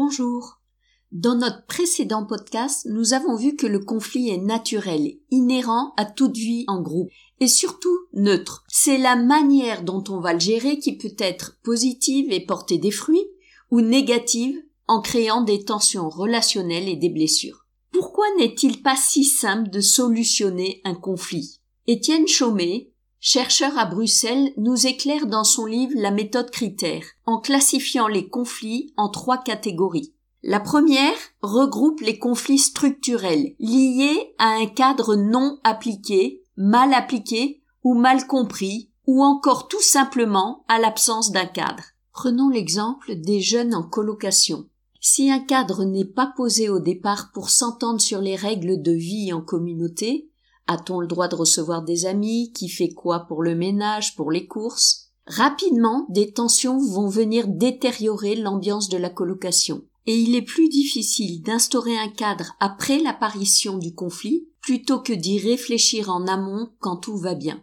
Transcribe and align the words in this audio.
Bonjour. 0.00 0.60
Dans 1.10 1.34
notre 1.34 1.66
précédent 1.66 2.24
podcast, 2.24 2.86
nous 2.88 3.14
avons 3.14 3.34
vu 3.34 3.56
que 3.56 3.66
le 3.66 3.80
conflit 3.80 4.30
est 4.30 4.38
naturel, 4.38 5.18
inhérent 5.32 5.92
à 5.96 6.04
toute 6.04 6.36
vie 6.36 6.62
en 6.68 6.80
groupe, 6.80 7.10
et 7.40 7.48
surtout 7.48 7.98
neutre. 8.12 8.62
C'est 8.68 8.96
la 8.96 9.16
manière 9.16 9.82
dont 9.82 10.04
on 10.08 10.20
va 10.20 10.34
le 10.34 10.38
gérer 10.38 10.78
qui 10.78 10.96
peut 10.96 11.16
être 11.18 11.58
positive 11.64 12.30
et 12.30 12.46
porter 12.46 12.78
des 12.78 12.92
fruits, 12.92 13.26
ou 13.72 13.80
négative 13.80 14.56
en 14.86 15.00
créant 15.00 15.42
des 15.42 15.64
tensions 15.64 16.08
relationnelles 16.08 16.88
et 16.88 16.94
des 16.94 17.10
blessures. 17.10 17.66
Pourquoi 17.90 18.26
n'est-il 18.38 18.82
pas 18.82 18.96
si 18.96 19.24
simple 19.24 19.68
de 19.68 19.80
solutionner 19.80 20.80
un 20.84 20.94
conflit? 20.94 21.58
Étienne 21.88 22.28
Chaumet, 22.28 22.92
chercheur 23.20 23.76
à 23.78 23.86
Bruxelles, 23.86 24.52
nous 24.56 24.86
éclaire 24.86 25.26
dans 25.26 25.44
son 25.44 25.66
livre 25.66 25.94
La 25.96 26.10
méthode 26.10 26.50
critère, 26.50 27.04
en 27.26 27.38
classifiant 27.40 28.08
les 28.08 28.28
conflits 28.28 28.92
en 28.96 29.08
trois 29.08 29.38
catégories. 29.38 30.14
La 30.42 30.60
première 30.60 31.18
regroupe 31.42 32.00
les 32.00 32.18
conflits 32.18 32.58
structurels 32.58 33.54
liés 33.58 34.34
à 34.38 34.50
un 34.50 34.66
cadre 34.66 35.16
non 35.16 35.58
appliqué, 35.64 36.44
mal 36.56 36.94
appliqué 36.94 37.62
ou 37.82 37.94
mal 37.94 38.26
compris, 38.26 38.90
ou 39.06 39.24
encore 39.24 39.68
tout 39.68 39.82
simplement 39.82 40.64
à 40.68 40.78
l'absence 40.78 41.32
d'un 41.32 41.46
cadre. 41.46 41.82
Prenons 42.12 42.50
l'exemple 42.50 43.14
des 43.16 43.40
jeunes 43.40 43.74
en 43.74 43.82
colocation. 43.82 44.66
Si 45.00 45.30
un 45.30 45.38
cadre 45.38 45.84
n'est 45.84 46.04
pas 46.04 46.32
posé 46.36 46.68
au 46.68 46.80
départ 46.80 47.30
pour 47.32 47.50
s'entendre 47.50 48.00
sur 48.00 48.20
les 48.20 48.36
règles 48.36 48.82
de 48.82 48.92
vie 48.92 49.32
en 49.32 49.40
communauté, 49.40 50.28
a-t-on 50.68 51.00
le 51.00 51.08
droit 51.08 51.26
de 51.26 51.34
recevoir 51.34 51.82
des 51.82 52.06
amis? 52.06 52.52
Qui 52.52 52.68
fait 52.68 52.90
quoi 52.90 53.20
pour 53.20 53.42
le 53.42 53.56
ménage, 53.56 54.14
pour 54.14 54.30
les 54.30 54.46
courses? 54.46 55.10
Rapidement, 55.26 56.06
des 56.08 56.32
tensions 56.32 56.78
vont 56.78 57.08
venir 57.08 57.48
détériorer 57.48 58.36
l'ambiance 58.36 58.88
de 58.88 58.96
la 58.96 59.10
colocation. 59.10 59.82
Et 60.06 60.16
il 60.16 60.36
est 60.36 60.42
plus 60.42 60.68
difficile 60.68 61.42
d'instaurer 61.42 61.98
un 61.98 62.08
cadre 62.08 62.54
après 62.60 62.98
l'apparition 62.98 63.76
du 63.76 63.94
conflit 63.94 64.48
plutôt 64.62 65.00
que 65.00 65.12
d'y 65.12 65.38
réfléchir 65.38 66.10
en 66.10 66.26
amont 66.26 66.70
quand 66.80 66.96
tout 66.96 67.16
va 67.16 67.34
bien. 67.34 67.62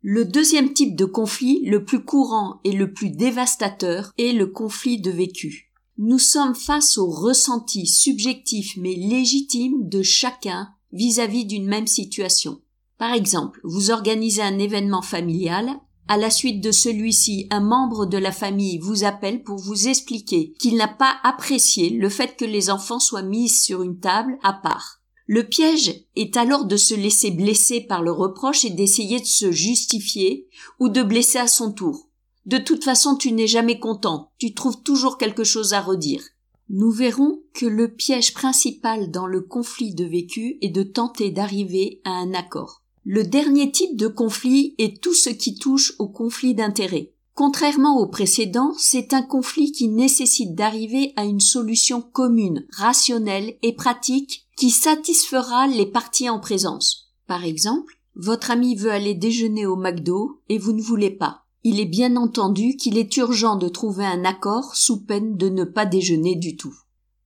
Le 0.00 0.24
deuxième 0.24 0.72
type 0.72 0.96
de 0.96 1.04
conflit, 1.04 1.64
le 1.64 1.84
plus 1.84 2.04
courant 2.04 2.60
et 2.64 2.72
le 2.72 2.92
plus 2.92 3.10
dévastateur, 3.10 4.12
est 4.18 4.32
le 4.32 4.46
conflit 4.46 5.00
de 5.00 5.10
vécu. 5.10 5.72
Nous 5.96 6.18
sommes 6.18 6.54
face 6.54 6.98
au 6.98 7.08
ressenti 7.08 7.86
subjectif 7.86 8.76
mais 8.76 8.94
légitime 8.94 9.88
de 9.88 10.02
chacun 10.02 10.68
vis-à-vis 10.94 11.44
d'une 11.44 11.66
même 11.66 11.86
situation. 11.86 12.62
Par 12.96 13.12
exemple, 13.12 13.60
vous 13.64 13.90
organisez 13.90 14.40
un 14.40 14.58
événement 14.58 15.02
familial, 15.02 15.68
à 16.06 16.16
la 16.16 16.30
suite 16.30 16.60
de 16.60 16.70
celui-ci, 16.70 17.46
un 17.50 17.60
membre 17.60 18.06
de 18.06 18.18
la 18.18 18.32
famille 18.32 18.78
vous 18.78 19.04
appelle 19.04 19.42
pour 19.42 19.56
vous 19.56 19.88
expliquer 19.88 20.52
qu'il 20.58 20.76
n'a 20.76 20.88
pas 20.88 21.16
apprécié 21.22 21.90
le 21.90 22.08
fait 22.08 22.36
que 22.36 22.44
les 22.44 22.70
enfants 22.70 23.00
soient 23.00 23.22
mis 23.22 23.48
sur 23.48 23.82
une 23.82 23.98
table 23.98 24.38
à 24.42 24.52
part. 24.52 25.00
Le 25.26 25.42
piège 25.44 26.04
est 26.16 26.36
alors 26.36 26.66
de 26.66 26.76
se 26.76 26.94
laisser 26.94 27.30
blesser 27.30 27.80
par 27.80 28.02
le 28.02 28.12
reproche 28.12 28.66
et 28.66 28.70
d'essayer 28.70 29.18
de 29.18 29.26
se 29.26 29.50
justifier 29.50 30.46
ou 30.78 30.90
de 30.90 31.02
blesser 31.02 31.38
à 31.38 31.46
son 31.46 31.72
tour. 31.72 32.10
De 32.44 32.58
toute 32.58 32.84
façon, 32.84 33.16
tu 33.16 33.32
n'es 33.32 33.46
jamais 33.46 33.80
content, 33.80 34.30
tu 34.38 34.52
trouves 34.52 34.82
toujours 34.82 35.16
quelque 35.16 35.44
chose 35.44 35.72
à 35.72 35.80
redire 35.80 36.22
nous 36.70 36.90
verrons 36.90 37.40
que 37.52 37.66
le 37.66 37.88
piège 37.88 38.32
principal 38.32 39.10
dans 39.10 39.26
le 39.26 39.40
conflit 39.40 39.94
de 39.94 40.04
vécu 40.04 40.58
est 40.62 40.70
de 40.70 40.82
tenter 40.82 41.30
d'arriver 41.30 42.00
à 42.04 42.10
un 42.10 42.32
accord. 42.34 42.82
Le 43.04 43.22
dernier 43.22 43.70
type 43.70 43.96
de 43.96 44.08
conflit 44.08 44.74
est 44.78 45.02
tout 45.02 45.12
ce 45.12 45.28
qui 45.28 45.56
touche 45.56 45.92
au 45.98 46.08
conflit 46.08 46.54
d'intérêt. 46.54 47.12
Contrairement 47.34 47.98
au 47.98 48.06
précédent, 48.06 48.72
c'est 48.78 49.12
un 49.12 49.22
conflit 49.22 49.72
qui 49.72 49.88
nécessite 49.88 50.54
d'arriver 50.54 51.12
à 51.16 51.24
une 51.24 51.40
solution 51.40 52.00
commune, 52.00 52.64
rationnelle 52.70 53.56
et 53.62 53.74
pratique 53.74 54.46
qui 54.56 54.70
satisfera 54.70 55.66
les 55.66 55.86
parties 55.86 56.30
en 56.30 56.38
présence. 56.38 57.12
Par 57.26 57.44
exemple, 57.44 57.98
votre 58.14 58.50
ami 58.50 58.76
veut 58.76 58.92
aller 58.92 59.14
déjeuner 59.14 59.66
au 59.66 59.76
McDo 59.76 60.40
et 60.48 60.58
vous 60.58 60.72
ne 60.72 60.82
voulez 60.82 61.10
pas 61.10 61.43
il 61.64 61.80
est 61.80 61.86
bien 61.86 62.16
entendu 62.16 62.76
qu'il 62.76 62.98
est 62.98 63.16
urgent 63.16 63.56
de 63.56 63.68
trouver 63.68 64.04
un 64.04 64.24
accord 64.24 64.76
sous 64.76 65.00
peine 65.04 65.36
de 65.36 65.48
ne 65.48 65.64
pas 65.64 65.86
déjeuner 65.86 66.36
du 66.36 66.56
tout. 66.56 66.74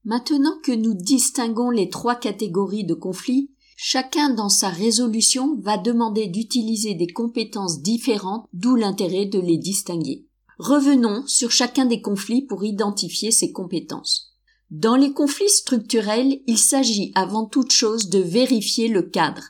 Maintenant 0.04 0.56
que 0.62 0.72
nous 0.72 0.94
distinguons 0.94 1.71
les 1.71 1.91
trois 1.91 2.15
catégories 2.15 2.84
de 2.84 2.94
conflits, 2.94 3.50
chacun 3.76 4.31
dans 4.31 4.49
sa 4.49 4.69
résolution 4.69 5.59
va 5.60 5.76
demander 5.76 6.28
d'utiliser 6.28 6.94
des 6.94 7.09
compétences 7.09 7.82
différentes, 7.82 8.47
d'où 8.53 8.76
l'intérêt 8.76 9.26
de 9.26 9.41
les 9.41 9.59
distinguer. 9.59 10.25
Revenons 10.59 11.25
sur 11.26 11.50
chacun 11.50 11.84
des 11.84 12.00
conflits 12.00 12.43
pour 12.43 12.65
identifier 12.65 13.32
ces 13.32 13.53
compétences. 13.53 14.37
Dans 14.70 14.97
les 14.97 15.12
conflits 15.12 15.49
structurels, 15.49 16.43
il 16.47 16.59
s'agit 16.59 17.10
avant 17.15 17.47
toute 17.47 17.72
chose 17.72 18.09
de 18.09 18.19
vérifier 18.19 18.88
le 18.88 19.03
cadre. 19.03 19.43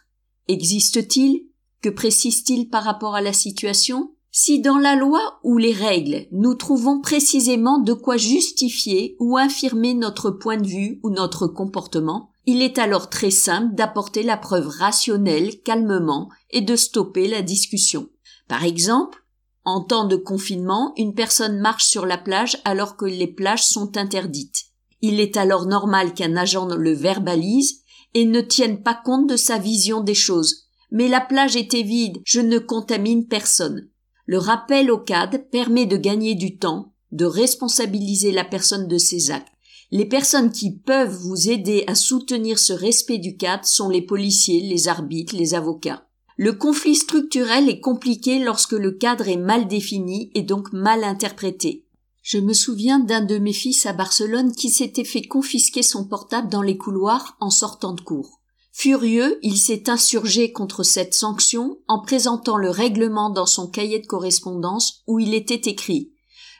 Existe-t-il? 0.48 1.46
Que 1.82 1.88
précise-t-il 1.88 2.68
par 2.68 2.84
rapport 2.84 3.14
à 3.14 3.20
la 3.20 3.32
situation? 3.32 4.14
Si 4.40 4.60
dans 4.60 4.78
la 4.78 4.94
loi 4.94 5.40
ou 5.42 5.58
les 5.58 5.72
règles 5.72 6.28
nous 6.30 6.54
trouvons 6.54 7.00
précisément 7.00 7.80
de 7.80 7.92
quoi 7.92 8.16
justifier 8.16 9.16
ou 9.18 9.36
infirmer 9.36 9.94
notre 9.94 10.30
point 10.30 10.58
de 10.58 10.66
vue 10.68 11.00
ou 11.02 11.10
notre 11.10 11.48
comportement, 11.48 12.30
il 12.46 12.62
est 12.62 12.78
alors 12.78 13.10
très 13.10 13.32
simple 13.32 13.74
d'apporter 13.74 14.22
la 14.22 14.36
preuve 14.36 14.68
rationnelle 14.68 15.60
calmement 15.62 16.28
et 16.50 16.60
de 16.60 16.76
stopper 16.76 17.26
la 17.26 17.42
discussion. 17.42 18.10
Par 18.46 18.62
exemple, 18.62 19.24
en 19.64 19.82
temps 19.82 20.06
de 20.06 20.14
confinement, 20.14 20.92
une 20.96 21.14
personne 21.14 21.58
marche 21.58 21.86
sur 21.86 22.06
la 22.06 22.16
plage 22.16 22.58
alors 22.64 22.96
que 22.96 23.06
les 23.06 23.26
plages 23.26 23.64
sont 23.64 23.96
interdites. 23.96 24.66
Il 25.00 25.18
est 25.18 25.36
alors 25.36 25.66
normal 25.66 26.14
qu'un 26.14 26.36
agent 26.36 26.68
le 26.76 26.92
verbalise 26.92 27.80
et 28.14 28.24
ne 28.24 28.40
tienne 28.40 28.84
pas 28.84 28.94
compte 29.04 29.28
de 29.28 29.36
sa 29.36 29.58
vision 29.58 30.00
des 30.00 30.14
choses. 30.14 30.68
Mais 30.92 31.08
la 31.08 31.20
plage 31.20 31.56
était 31.56 31.82
vide, 31.82 32.18
je 32.24 32.40
ne 32.40 32.60
contamine 32.60 33.26
personne. 33.26 33.88
Le 34.30 34.36
rappel 34.36 34.90
au 34.90 34.98
cadre 34.98 35.38
permet 35.38 35.86
de 35.86 35.96
gagner 35.96 36.34
du 36.34 36.58
temps, 36.58 36.92
de 37.12 37.24
responsabiliser 37.24 38.30
la 38.30 38.44
personne 38.44 38.86
de 38.86 38.98
ses 38.98 39.30
actes. 39.30 39.48
Les 39.90 40.04
personnes 40.04 40.52
qui 40.52 40.70
peuvent 40.70 41.16
vous 41.16 41.48
aider 41.48 41.84
à 41.86 41.94
soutenir 41.94 42.58
ce 42.58 42.74
respect 42.74 43.16
du 43.16 43.38
cadre 43.38 43.64
sont 43.64 43.88
les 43.88 44.02
policiers, 44.02 44.60
les 44.60 44.86
arbitres, 44.86 45.34
les 45.34 45.54
avocats. 45.54 46.06
Le 46.36 46.52
conflit 46.52 46.94
structurel 46.94 47.70
est 47.70 47.80
compliqué 47.80 48.38
lorsque 48.38 48.72
le 48.72 48.92
cadre 48.92 49.28
est 49.28 49.38
mal 49.38 49.66
défini 49.66 50.30
et 50.34 50.42
donc 50.42 50.74
mal 50.74 51.04
interprété. 51.04 51.86
Je 52.20 52.36
me 52.36 52.52
souviens 52.52 52.98
d'un 52.98 53.24
de 53.24 53.38
mes 53.38 53.54
fils 53.54 53.86
à 53.86 53.94
Barcelone 53.94 54.52
qui 54.52 54.68
s'était 54.68 55.04
fait 55.04 55.22
confisquer 55.22 55.82
son 55.82 56.04
portable 56.04 56.50
dans 56.50 56.60
les 56.60 56.76
couloirs 56.76 57.38
en 57.40 57.48
sortant 57.48 57.94
de 57.94 58.02
cours. 58.02 58.37
Furieux, 58.80 59.40
il 59.42 59.58
s'est 59.58 59.90
insurgé 59.90 60.52
contre 60.52 60.84
cette 60.84 61.12
sanction 61.12 61.78
en 61.88 61.98
présentant 61.98 62.56
le 62.56 62.70
règlement 62.70 63.28
dans 63.28 63.44
son 63.44 63.66
cahier 63.66 63.98
de 63.98 64.06
correspondance 64.06 65.02
où 65.08 65.18
il 65.18 65.34
était 65.34 65.68
écrit 65.68 66.12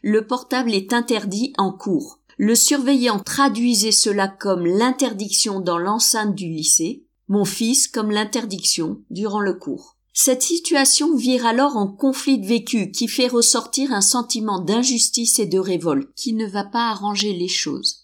Le 0.03 0.27
portable 0.27 0.75
est 0.75 0.93
interdit 0.93 1.53
en 1.59 1.71
cours. 1.71 2.19
Le 2.37 2.57
surveillant 2.57 3.21
traduisait 3.21 3.93
cela 3.93 4.27
comme 4.27 4.67
l'interdiction 4.67 5.61
dans 5.61 5.78
l'enceinte 5.78 6.34
du 6.34 6.49
lycée, 6.49 7.07
mon 7.28 7.45
fils 7.45 7.87
comme 7.87 8.11
l'interdiction 8.11 9.01
durant 9.11 9.39
le 9.39 9.55
cours. 9.55 9.95
Cette 10.12 10.43
situation 10.43 11.15
vire 11.15 11.47
alors 11.47 11.77
en 11.77 11.87
conflit 11.87 12.41
de 12.41 12.49
vécu 12.49 12.91
qui 12.91 13.07
fait 13.07 13.28
ressortir 13.28 13.93
un 13.93 14.01
sentiment 14.01 14.59
d'injustice 14.59 15.39
et 15.39 15.47
de 15.47 15.61
révolte 15.61 16.09
qui 16.17 16.33
ne 16.33 16.47
va 16.47 16.65
pas 16.65 16.91
arranger 16.91 17.33
les 17.33 17.47
choses. 17.47 17.97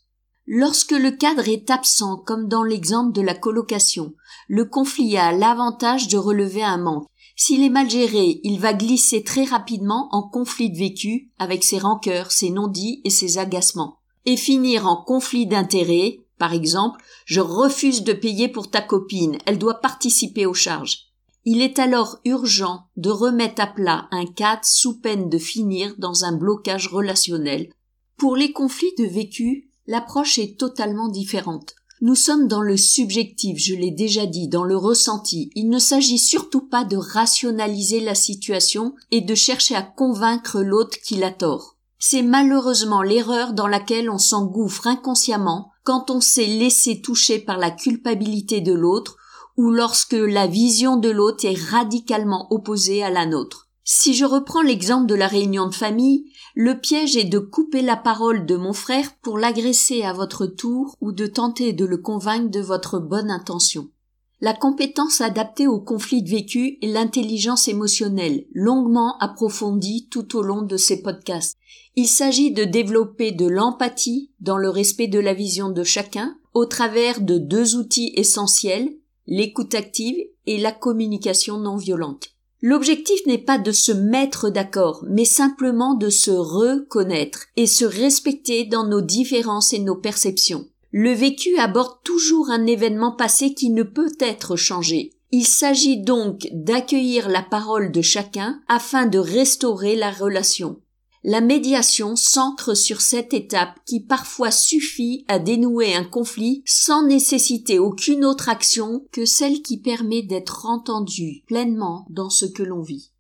Lorsque 0.47 0.93
le 0.93 1.11
cadre 1.11 1.49
est 1.49 1.71
absent, 1.71 2.19
comme 2.19 2.49
dans 2.49 2.63
l'exemple 2.63 3.13
de 3.13 3.23
la 3.23 3.35
colocation, 3.35 4.13
le 4.49 4.67
conflit 4.67 5.17
a 5.17 5.33
l'avantage 5.33 6.09
de 6.09 6.19
relever 6.19 6.63
un 6.63 6.77
manque. 6.77 7.07
S'il 7.35 7.63
est 7.65 7.71
mal 7.71 7.89
géré, 7.89 8.41
il 8.45 8.61
va 8.61 8.75
glisser 8.75 9.25
très 9.25 9.45
rapidement 9.45 10.09
en 10.13 10.23
conflit 10.23 10.71
de 10.71 10.79
vécu 10.79 11.31
avec 11.39 11.65
ses 11.65 11.79
rancœurs, 11.79 12.31
ses 12.31 12.51
non-dits 12.51 13.01
et 13.05 13.11
ses 13.11 13.39
agacements. 13.39 13.99
Et 14.27 14.37
finir 14.37 14.87
en 14.87 14.97
conflit 14.97 15.47
d'intérêt, 15.47 16.19
par 16.39 16.53
exemple, 16.53 17.03
je 17.25 17.41
refuse 17.41 18.05
de 18.05 18.13
payer 18.13 18.49
pour 18.49 18.71
ta 18.71 18.83
copine, 18.83 19.39
elle 19.47 19.59
doit 19.59 19.81
participer 19.81 20.47
aux 20.47 20.55
charges. 20.55 21.07
Il 21.47 21.61
est 21.61 21.79
alors 21.79 22.19
urgent 22.25 22.85
de 22.97 23.11
remettre 23.11 23.63
à 23.63 23.67
plat 23.67 24.09
un 24.11 24.27
cadre 24.27 24.65
sous 24.65 25.01
peine 25.01 25.29
de 25.29 25.39
finir 25.39 25.95
dans 25.99 26.25
un 26.25 26.33
blocage 26.33 26.89
relationnel. 26.89 27.71
Pour 28.17 28.37
les 28.37 28.53
conflits 28.53 28.95
de 28.99 29.05
vécu, 29.05 29.71
l'approche 29.87 30.39
est 30.39 30.59
totalement 30.59 31.09
différente. 31.09 31.75
Nous 32.01 32.17
sommes 32.17 32.49
dans 32.49 32.61
le 32.61 32.77
subjectif, 32.77 33.57
je 33.59 33.75
l'ai 33.75 33.91
déjà 33.91 34.27
dit, 34.27 34.49
dans 34.49 34.65
le 34.65 34.77
ressenti. 34.77 35.51
Il 35.55 35.71
ne 35.71 35.79
s'agit 35.79 36.19
surtout 36.19 36.61
pas 36.61 36.85
de 36.85 36.97
rationaliser 36.97 38.01
la 38.01 38.15
situation 38.15 38.95
et 39.11 39.21
de 39.21 39.35
chercher 39.35 39.75
à 39.75 39.83
convaincre 39.83 40.61
l'autre 40.61 40.99
qu'il 41.03 41.25
a 41.25 41.31
tort. 41.31 41.77
C'est 41.99 42.23
malheureusement 42.23 43.01
l'erreur 43.01 43.55
dans 43.55 43.69
laquelle 43.69 44.11
on 44.11 44.19
s'engouffre 44.19 44.87
inconsciemment 44.87 45.71
quand 45.85 46.11
on 46.11 46.21
s'est 46.21 46.47
laissé 46.47 47.01
toucher 47.01 47.39
par 47.39 47.59
la 47.59 47.71
culpabilité 47.71 48.61
de 48.61 48.75
l'autre 48.75 49.17
ou 49.57 49.71
lorsque 49.71 50.13
la 50.13 50.47
vision 50.47 50.97
de 50.97 51.09
l'autre 51.09 51.45
est 51.45 51.59
radicalement 51.71 52.49
opposée 52.53 53.03
à 53.03 53.11
la 53.11 53.25
nôtre. 53.25 53.64
Si 53.87 54.15
je 54.15 54.25
reprends 54.25 54.63
l'exemple 54.63 55.07
de 55.07 55.15
la 55.15 55.29
réunion 55.29 55.69
de 55.69 55.75
famille, 55.75 56.33
le 56.55 56.81
piège 56.81 57.19
est 57.19 57.25
de 57.25 57.39
couper 57.39 57.83
la 57.83 57.97
parole 57.97 58.47
de 58.47 58.57
mon 58.57 58.73
frère 58.73 59.15
pour 59.21 59.37
l'agresser 59.37 60.03
à 60.03 60.15
votre 60.15 60.47
tour 60.47 60.97
ou 61.03 61.13
de 61.13 61.27
tenter 61.27 61.75
de 61.75 61.85
le 61.85 61.99
convaincre 61.99 62.51
de 62.51 62.61
votre 62.61 62.99
bonne 62.99 63.31
intention. 63.31 63.91
La 64.41 64.55
compétence 64.55 65.21
adaptée 65.21 65.67
au 65.67 65.81
conflit 65.81 66.23
de 66.23 66.31
vécu 66.31 66.79
et 66.81 66.91
l'intelligence 66.91 67.69
émotionnelle, 67.69 68.47
longuement 68.55 69.19
approfondie 69.19 70.09
tout 70.11 70.35
au 70.35 70.43
long 70.43 70.63
de 70.63 70.79
ces 70.79 71.03
podcasts. 71.03 71.57
Il 71.95 72.07
s'agit 72.07 72.53
de 72.53 72.65
développer 72.65 73.33
de 73.33 73.47
l'empathie 73.47 74.31
dans 74.41 74.57
le 74.57 74.71
respect 74.71 75.09
de 75.09 75.19
la 75.19 75.35
vision 75.35 75.69
de 75.69 75.85
chacun 75.85 76.39
au 76.55 76.65
travers 76.65 77.21
de 77.21 77.37
deux 77.37 77.77
outils 77.77 78.13
essentiels, 78.17 78.97
l'écoute 79.27 79.75
active 79.75 80.17
et 80.47 80.59
la 80.59 80.73
communication 80.73 81.59
non 81.59 81.77
violente. 81.77 82.34
L'objectif 82.67 83.21
n'est 83.27 83.37
pas 83.37 83.59
de 83.59 83.73
se 83.73 83.93
mettre 83.93 84.49
d'accord, 84.49 85.05
mais 85.07 85.27
simplement 85.27 85.93
de 85.93 86.09
se 86.09 86.31
reconnaître 86.31 87.41
et 87.57 87.67
se 87.67 87.85
respecter 87.85 88.65
dans 88.65 88.87
nos 88.87 89.03
différences 89.03 89.75
et 89.75 89.81
nos 89.81 89.97
perceptions. 89.97 90.65
Le 90.91 91.13
vécu 91.13 91.59
aborde 91.59 91.99
toujours 92.05 92.49
un 92.49 92.65
événement 92.65 93.13
passé 93.13 93.53
qui 93.53 93.69
ne 93.69 93.83
peut 93.83 94.15
être 94.19 94.57
changé. 94.57 95.11
Il 95.31 95.45
s'agit 95.45 96.01
donc 96.01 96.49
d'accueillir 96.53 97.29
la 97.29 97.43
parole 97.43 97.93
de 97.93 98.01
chacun 98.01 98.63
afin 98.67 99.05
de 99.05 99.19
restaurer 99.19 99.95
la 99.95 100.11
relation. 100.11 100.81
La 101.27 101.41
médiation 101.41 102.17
s'ancre 102.17 102.77
sur 102.77 103.01
cette 103.01 103.33
étape 103.33 103.79
qui 103.87 104.01
parfois 104.01 104.51
suffit 104.51 105.25
à 105.27 105.39
dénouer 105.39 105.95
un 105.95 106.05
conflit 106.05 106.63
sans 106.67 107.07
nécessiter 107.07 107.79
aucune 107.79 108.27
autre 108.27 108.51
action 108.51 109.07
que 109.11 109.25
celle 109.25 109.63
qui 109.63 109.79
permet 109.79 110.21
d'être 110.21 110.67
entendu 110.67 111.43
pleinement 111.47 112.05
dans 112.11 112.29
ce 112.29 112.45
que 112.45 112.63
l'on 112.63 112.83
vit. 112.83 113.11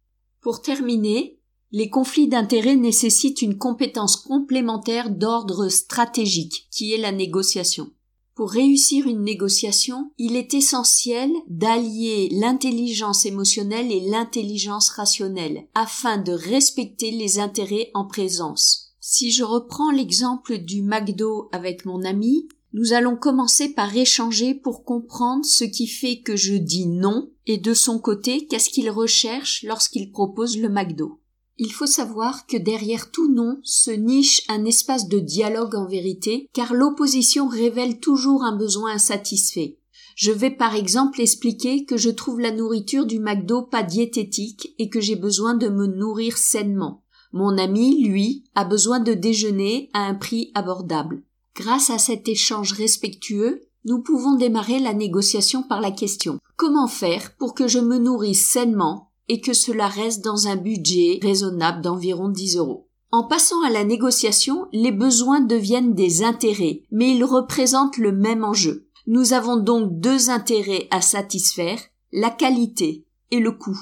Pour 0.42 0.60
terminer, 0.60 1.38
les 1.72 1.88
conflits 1.88 2.28
d'intérêts 2.28 2.76
nécessitent 2.76 3.40
une 3.40 3.56
compétence 3.56 4.16
complémentaire 4.16 5.08
d'ordre 5.08 5.70
stratégique 5.70 6.68
qui 6.70 6.92
est 6.92 6.98
la 6.98 7.10
négociation. 7.10 7.90
Pour 8.34 8.50
réussir 8.50 9.06
une 9.06 9.22
négociation, 9.22 10.10
il 10.18 10.34
est 10.34 10.54
essentiel 10.54 11.30
d'allier 11.46 12.28
l'intelligence 12.32 13.26
émotionnelle 13.26 13.92
et 13.92 14.00
l'intelligence 14.00 14.88
rationnelle 14.90 15.68
afin 15.74 16.18
de 16.18 16.32
respecter 16.32 17.12
les 17.12 17.38
intérêts 17.38 17.90
en 17.94 18.06
présence. 18.06 18.96
Si 18.98 19.30
je 19.30 19.44
reprends 19.44 19.92
l'exemple 19.92 20.58
du 20.58 20.82
McDo 20.82 21.48
avec 21.52 21.84
mon 21.84 22.02
ami, 22.02 22.48
nous 22.72 22.92
allons 22.92 23.14
commencer 23.14 23.68
par 23.68 23.96
échanger 23.96 24.52
pour 24.52 24.82
comprendre 24.82 25.44
ce 25.44 25.62
qui 25.62 25.86
fait 25.86 26.20
que 26.20 26.34
je 26.34 26.54
dis 26.54 26.86
non 26.86 27.30
et 27.46 27.58
de 27.58 27.72
son 27.72 28.00
côté 28.00 28.48
qu'est-ce 28.48 28.70
qu'il 28.70 28.90
recherche 28.90 29.62
lorsqu'il 29.62 30.10
propose 30.10 30.58
le 30.58 30.68
McDo. 30.68 31.20
Il 31.56 31.72
faut 31.72 31.86
savoir 31.86 32.46
que 32.46 32.56
derrière 32.56 33.10
tout 33.10 33.32
nom 33.32 33.60
se 33.62 33.92
niche 33.92 34.42
un 34.48 34.64
espace 34.64 35.08
de 35.08 35.20
dialogue 35.20 35.76
en 35.76 35.86
vérité, 35.86 36.48
car 36.52 36.74
l'opposition 36.74 37.46
révèle 37.46 38.00
toujours 38.00 38.42
un 38.42 38.56
besoin 38.56 38.94
insatisfait. 38.94 39.78
Je 40.16 40.32
vais 40.32 40.50
par 40.50 40.74
exemple 40.74 41.20
expliquer 41.20 41.84
que 41.84 41.96
je 41.96 42.10
trouve 42.10 42.40
la 42.40 42.50
nourriture 42.50 43.06
du 43.06 43.20
McDo 43.20 43.62
pas 43.62 43.82
diététique 43.82 44.74
et 44.78 44.88
que 44.88 45.00
j'ai 45.00 45.16
besoin 45.16 45.54
de 45.54 45.68
me 45.68 45.86
nourrir 45.86 46.38
sainement. 46.38 47.02
Mon 47.32 47.58
ami, 47.58 48.04
lui, 48.04 48.44
a 48.54 48.64
besoin 48.64 49.00
de 49.00 49.14
déjeuner 49.14 49.90
à 49.92 50.06
un 50.06 50.14
prix 50.14 50.52
abordable. 50.54 51.22
Grâce 51.56 51.90
à 51.90 51.98
cet 51.98 52.28
échange 52.28 52.72
respectueux, 52.72 53.62
nous 53.84 54.00
pouvons 54.00 54.36
démarrer 54.36 54.78
la 54.78 54.94
négociation 54.94 55.62
par 55.62 55.80
la 55.80 55.90
question 55.90 56.38
comment 56.56 56.86
faire 56.86 57.36
pour 57.36 57.54
que 57.54 57.68
je 57.68 57.78
me 57.78 57.98
nourrisse 57.98 58.46
sainement 58.46 59.10
et 59.28 59.40
que 59.40 59.52
cela 59.52 59.88
reste 59.88 60.24
dans 60.24 60.46
un 60.46 60.56
budget 60.56 61.18
raisonnable 61.22 61.82
d'environ 61.82 62.28
10 62.28 62.56
euros. 62.56 62.88
En 63.10 63.22
passant 63.22 63.62
à 63.62 63.70
la 63.70 63.84
négociation, 63.84 64.66
les 64.72 64.90
besoins 64.90 65.40
deviennent 65.40 65.94
des 65.94 66.24
intérêts, 66.24 66.82
mais 66.90 67.14
ils 67.14 67.24
représentent 67.24 67.98
le 67.98 68.10
même 68.10 68.44
enjeu. 68.44 68.88
Nous 69.06 69.32
avons 69.32 69.56
donc 69.56 70.00
deux 70.00 70.30
intérêts 70.30 70.88
à 70.90 71.00
satisfaire, 71.00 71.78
la 72.12 72.30
qualité 72.30 73.06
et 73.30 73.38
le 73.38 73.52
coût. 73.52 73.78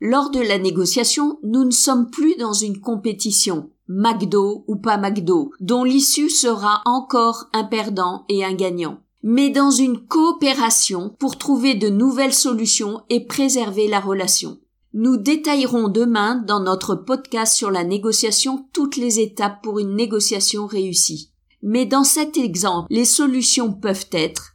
Lors 0.00 0.30
de 0.30 0.40
la 0.40 0.58
négociation, 0.58 1.38
nous 1.44 1.64
ne 1.64 1.70
sommes 1.70 2.10
plus 2.10 2.34
dans 2.34 2.54
une 2.54 2.80
compétition, 2.80 3.70
McDo 3.86 4.64
ou 4.66 4.74
pas 4.74 4.96
McDo, 4.96 5.52
dont 5.60 5.84
l'issue 5.84 6.28
sera 6.28 6.82
encore 6.84 7.46
un 7.52 7.62
perdant 7.62 8.24
et 8.28 8.44
un 8.44 8.54
gagnant, 8.54 8.98
mais 9.22 9.50
dans 9.50 9.70
une 9.70 10.04
coopération 10.06 11.14
pour 11.20 11.38
trouver 11.38 11.74
de 11.74 11.88
nouvelles 11.88 12.34
solutions 12.34 13.02
et 13.10 13.26
préserver 13.26 13.86
la 13.86 14.00
relation. 14.00 14.58
Nous 14.94 15.16
détaillerons 15.16 15.88
demain 15.88 16.36
dans 16.36 16.60
notre 16.60 16.94
podcast 16.94 17.56
sur 17.56 17.70
la 17.70 17.84
négociation 17.84 18.66
toutes 18.72 18.96
les 18.96 19.20
étapes 19.20 19.62
pour 19.62 19.78
une 19.78 19.94
négociation 19.94 20.66
réussie. 20.66 21.30
Mais 21.62 21.86
dans 21.86 22.04
cet 22.04 22.36
exemple, 22.36 22.88
les 22.90 23.04
solutions 23.04 23.72
peuvent 23.72 24.08
être 24.12 24.52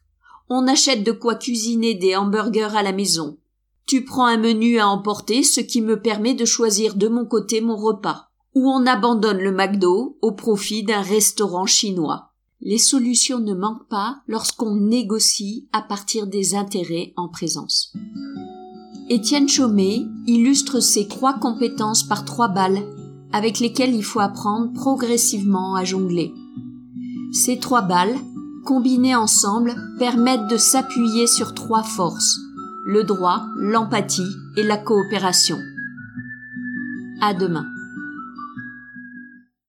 on 0.49 0.67
achète 0.67 1.03
de 1.03 1.11
quoi 1.11 1.35
cuisiner 1.35 1.93
des 1.93 2.15
hamburgers 2.15 2.75
à 2.75 2.83
la 2.83 2.93
maison. 2.93 3.37
Tu 3.85 4.03
prends 4.03 4.25
un 4.25 4.37
menu 4.37 4.79
à 4.79 4.87
emporter, 4.87 5.43
ce 5.43 5.61
qui 5.61 5.81
me 5.81 6.01
permet 6.01 6.33
de 6.33 6.45
choisir 6.45 6.95
de 6.95 7.07
mon 7.07 7.25
côté 7.25 7.61
mon 7.61 7.75
repas. 7.75 8.29
Ou 8.55 8.69
on 8.69 8.85
abandonne 8.85 9.39
le 9.39 9.51
McDo 9.51 10.17
au 10.21 10.31
profit 10.31 10.83
d'un 10.83 11.01
restaurant 11.01 11.65
chinois. 11.65 12.31
Les 12.59 12.79
solutions 12.79 13.39
ne 13.39 13.53
manquent 13.53 13.87
pas 13.87 14.17
lorsqu'on 14.27 14.75
négocie 14.75 15.67
à 15.73 15.81
partir 15.81 16.27
des 16.27 16.55
intérêts 16.55 17.13
en 17.15 17.29
présence. 17.29 17.93
Étienne 19.09 19.47
Chaumet 19.47 20.05
illustre 20.25 20.81
ces 20.81 21.07
trois 21.07 21.39
compétences 21.39 22.03
par 22.03 22.25
trois 22.25 22.49
balles 22.49 22.81
avec 23.31 23.59
lesquelles 23.59 23.95
il 23.95 24.03
faut 24.03 24.19
apprendre 24.19 24.73
progressivement 24.73 25.75
à 25.75 25.85
jongler. 25.85 26.33
Ces 27.31 27.57
trois 27.57 27.83
balles, 27.83 28.15
combinées 28.65 29.15
ensemble, 29.15 29.75
permettent 29.97 30.49
de 30.49 30.57
s'appuyer 30.57 31.25
sur 31.25 31.53
trois 31.53 31.83
forces, 31.83 32.37
le 32.85 33.05
droit, 33.05 33.45
l'empathie 33.55 34.35
et 34.57 34.63
la 34.63 34.77
coopération. 34.77 35.57
À 37.21 37.33
demain. 37.33 37.65